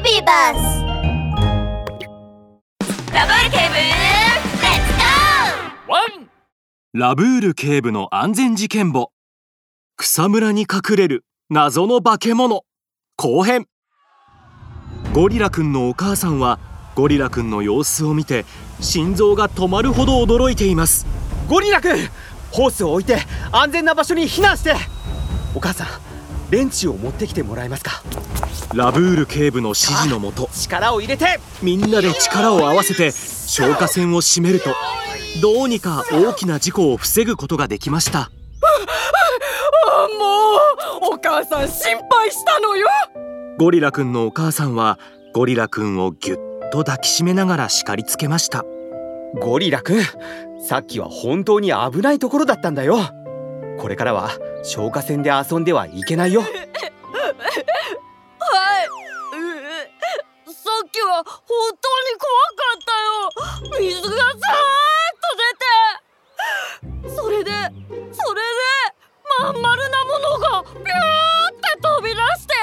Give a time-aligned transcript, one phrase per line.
[0.00, 0.84] ビバス
[3.12, 6.30] ラブール警部レッツゴーワン
[6.92, 9.10] ラブール警部の安全事件簿。
[9.96, 12.62] 草むらに隠れる謎の化け物。
[13.16, 13.66] 後編。
[15.12, 16.60] ゴリラくんのお母さんは
[16.94, 18.44] ゴリラくんの様子を見て
[18.80, 21.06] 心臓が止まるほど驚いています。
[21.48, 21.96] ゴリラくん
[22.52, 23.18] ホースを置いて
[23.50, 24.76] 安全な場所に避難して。
[25.56, 25.88] お母さん
[26.50, 28.00] レンチを持ってきてもらえますか？
[28.74, 31.40] ラブール警部の指示のもと力を入れて。
[31.62, 34.70] みんなで力を合わせて消火栓を閉めると
[35.40, 38.30] どうにか大きな事故を防ぐことができました。
[41.00, 42.86] もうお母さん心配したのよ。
[43.58, 44.98] ゴリラくんのお母さんは
[45.32, 46.38] ゴリラくんをぎゅっ
[46.70, 48.64] と抱きしめながら叱りつけました。
[49.40, 50.02] ゴリラくん
[50.66, 52.98] さっきは本当に危ないところだったんだよ。
[53.78, 54.30] これからは
[54.62, 56.42] 消火栓で遊んではいけないよ
[61.08, 63.80] は本当に怖かったよ。
[63.80, 64.36] 水がザーッ
[65.20, 67.16] と出て。
[67.16, 67.50] それで
[68.12, 68.46] それで
[69.40, 72.54] まん丸なものがビューって飛び出して。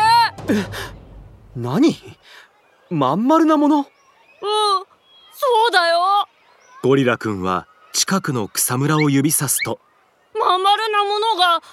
[1.56, 1.96] 何？
[2.90, 3.80] まん丸なもの？
[3.80, 6.28] うんそうだよ。
[6.84, 9.80] ゴリラくんは近くの草むらを指さすと。
[10.40, 11.70] まん丸なものがビュ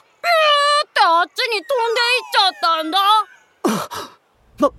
[0.84, 2.98] ーってあっちに飛んでいっちゃったんだ。
[4.58, 4.70] ま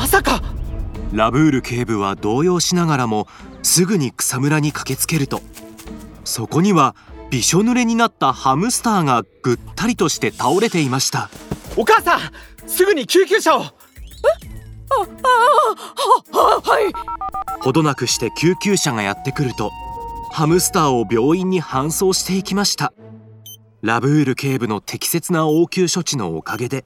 [0.00, 0.40] まさか
[1.14, 3.28] ラブール警部は動揺しながらも
[3.62, 5.42] すぐに草むらに駆けつけると。
[6.24, 6.96] そこには
[7.30, 11.30] びしょ濡れになったハムスターがぐったりとして倒れていました。
[11.76, 12.20] お母さん
[12.66, 13.60] すぐに救急車を。
[13.60, 13.66] は
[16.64, 16.92] はい。
[17.60, 19.70] ほどなくして救急車がやってくると
[20.32, 22.92] ハムスターを病院に搬送していきました。
[23.82, 26.84] ラブール警部の適切な応急処置のおかげで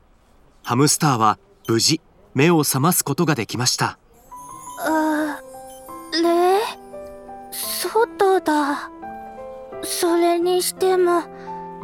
[0.62, 2.02] ハムスターは無事
[2.34, 3.86] 目を覚ますことができました。
[3.86, 4.07] あ
[6.12, 6.60] れ
[7.50, 8.90] 外だ。
[9.82, 11.22] それにしても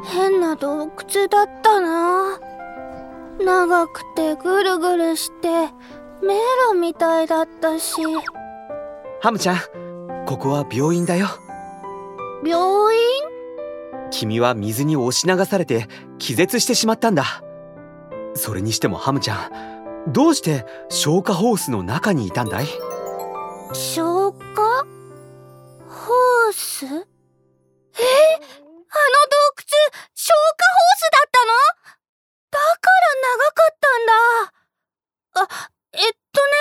[0.04, 2.40] 変な洞窟だったな。
[3.44, 5.48] 長くてぐるぐるして
[6.22, 6.38] 迷
[6.70, 8.02] 路みたいだったし。
[9.20, 9.56] ハムちゃん
[10.26, 11.28] ここは病院だよ。
[12.44, 13.00] 病院？
[14.10, 15.88] 君は水に押し流されて
[16.18, 17.24] 気絶してしまったんだ。
[18.34, 19.50] それにしてもハムちゃ
[20.06, 22.66] んどうして消火ホースの中にいたんだい？
[23.72, 24.84] 消火
[25.88, 26.84] ホース？
[26.84, 26.88] え？
[26.88, 27.06] あの洞
[29.56, 29.64] 窟
[30.14, 31.52] 消火ホースだったの？
[32.50, 34.12] だから長かったんだ。
[35.36, 36.52] あえっとね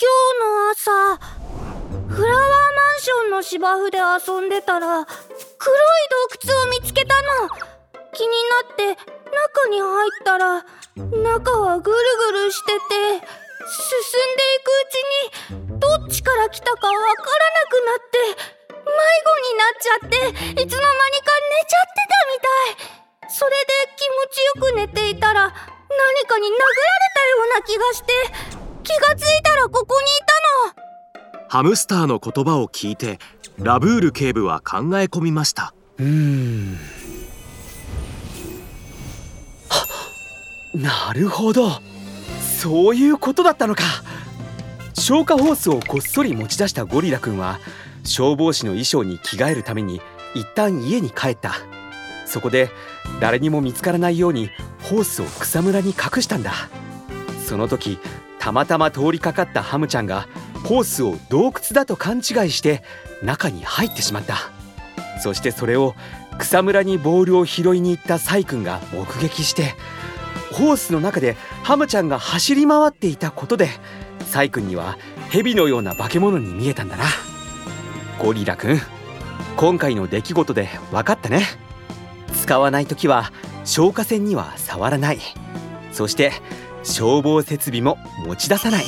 [0.00, 1.18] 今日の朝
[2.08, 5.14] フラワーマンションの芝生で遊んでたら黒い
[6.44, 7.48] 洞窟を見つけたの。
[8.12, 10.64] 気になって中に入ったら
[10.96, 11.96] 中はぐる
[12.32, 18.18] ぐるしてて進んでいくうちにどっちから来たかわからなくなって
[18.86, 18.92] 迷
[19.24, 22.96] 子になっちゃっていつの間にか寝ちゃってたみたい。
[23.28, 23.56] それで
[23.96, 25.52] 気持ちよく寝ていたら何
[26.28, 26.62] かに殴られ
[27.14, 28.12] たような気がして
[28.84, 31.48] 気がついたらここにいたの。
[31.48, 33.18] ハムスターの言葉を聞いて
[33.58, 35.74] ラブール警部は考え込みました。
[35.98, 36.78] うーん。
[40.74, 41.80] なるほど。
[42.60, 43.82] そういうことだったのか
[45.08, 47.60] 消火ホースをこっそり持ち出したゴリラくんは
[48.02, 50.00] 消防士の衣装に着替えるために
[50.34, 51.52] 一旦家に帰った。
[52.26, 52.70] そこで
[53.20, 54.50] 誰にも見つからないように
[54.82, 56.52] ホースを草むらに隠したんだ。
[57.46, 58.00] その時
[58.40, 60.26] たまたま通りかかったハムちゃんが
[60.64, 62.82] ホースを洞窟だと勘違いして
[63.22, 64.50] 中に入ってしまった。
[65.22, 65.94] そしてそれを
[66.36, 69.76] 草むらにボールを拾いに行ったサイ君が目撃して
[70.50, 73.68] ホースの中でハムちゃんが走り回っていたことで
[74.26, 74.98] サイ君には
[75.30, 77.04] 蛇のような化け物に見えたんだな。
[78.18, 78.80] ゴリラくん
[79.56, 81.44] 今回の出来事で分かったね。
[82.34, 83.32] 使わない時は
[83.64, 85.18] 消火栓には触らない。
[85.92, 86.32] そして
[86.82, 88.84] 消防設備も持ち出さない。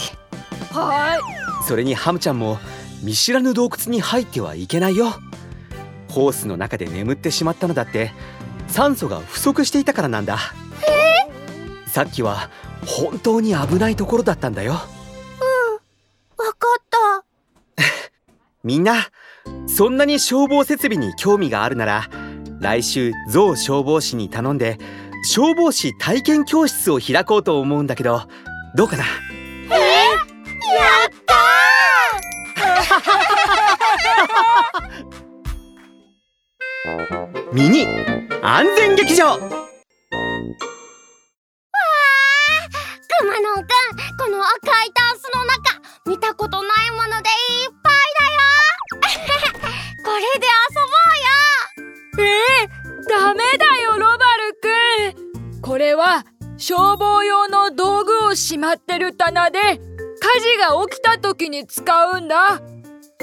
[0.73, 1.64] はい。
[1.67, 2.58] それにハムちゃんも
[3.02, 5.14] 見知らぬ洞窟に入ってはいけないよ。
[6.08, 8.12] ホースの中で眠ってしまったのだって
[8.67, 10.38] 酸素が不足していたからなんだ。
[11.87, 12.50] さっきは
[12.87, 14.81] 本当に危ないところだったんだよ
[18.69, 19.06] みんな
[19.67, 22.11] そんなに消防設備に興味があるなら
[22.61, 24.76] 来週ゾウ消防士に頼んで
[25.25, 28.29] 消防士体験教室を開こうと思うんだけど
[28.76, 29.05] どうかな？
[29.05, 29.09] や
[31.06, 37.49] ったー！
[37.55, 37.87] ミニ
[38.43, 39.38] 安全劇場！
[39.38, 39.49] 熊
[43.32, 43.62] 野くん
[44.19, 46.98] この赤いタンスの中見たことないもの
[56.60, 62.60] 消防用の道具をしまってる棚で火事が起きた時に使うんだ。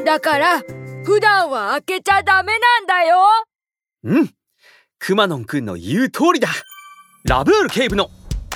[0.05, 0.61] だから
[1.03, 3.17] 普段は開けちゃダメなんだよ。
[4.05, 4.29] うん。
[4.99, 6.47] くまのんくんの言う通りだ。
[7.25, 8.09] ラブール警部の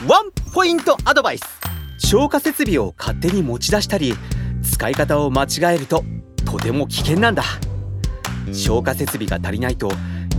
[0.08, 1.44] ワンポイントアドバイス。
[1.98, 4.14] 消火設備を勝手に持ち出したり
[4.64, 6.06] 使い方を間違えると
[6.46, 7.44] とても危険なんだ。
[8.54, 9.92] 消火設備が足りないと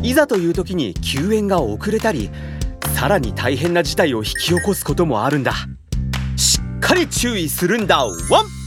[0.02, 2.30] いざという時に救援が遅れたり
[2.94, 5.54] さらに大変な事態を引き起こすこともあるんだ。
[6.36, 8.04] しっかり注意するんだ。
[8.04, 8.59] ワン！